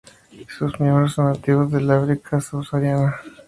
[0.57, 3.17] Sus miembros son nativos del África subsahariana.